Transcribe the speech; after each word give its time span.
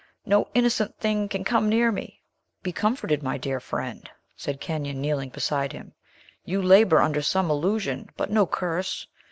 No 0.25 0.47
innocent 0.55 0.97
thing 0.97 1.29
can 1.29 1.43
come 1.43 1.69
near 1.69 1.91
me." 1.91 2.23
"Be 2.63 2.71
comforted, 2.71 3.21
my 3.21 3.37
dear 3.37 3.59
friend," 3.59 4.09
said 4.35 4.59
Kenyon, 4.59 4.99
kneeling 4.99 5.29
beside 5.29 5.73
him. 5.73 5.93
"You 6.43 6.59
labor 6.59 6.99
under 7.03 7.21
some 7.21 7.51
illusion, 7.51 8.09
but 8.17 8.31
no 8.31 8.47
curse. 8.47 9.05